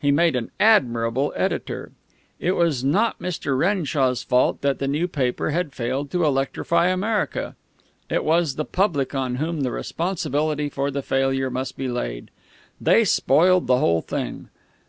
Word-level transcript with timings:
He 0.00 0.10
made 0.10 0.34
an 0.34 0.50
admirable 0.58 1.32
editor. 1.36 1.92
It 2.40 2.56
was 2.56 2.82
not 2.82 3.20
Mr. 3.20 3.56
Renshaw's 3.56 4.20
fault 4.24 4.62
that 4.62 4.80
the 4.80 4.88
new 4.88 5.06
paper 5.06 5.50
had 5.50 5.72
failed 5.72 6.10
to 6.10 6.24
electrify 6.24 6.88
America. 6.88 7.54
It 8.08 8.24
was 8.24 8.56
the 8.56 8.64
public 8.64 9.14
on 9.14 9.36
whom 9.36 9.60
the 9.60 9.70
responsibility 9.70 10.68
for 10.70 10.90
the 10.90 11.02
failure 11.02 11.50
must 11.50 11.76
be 11.76 11.86
laid. 11.86 12.32
They 12.80 13.04
spoiled 13.04 13.68
the 13.68 13.78
whole 13.78 14.02
thing. 14.02 14.48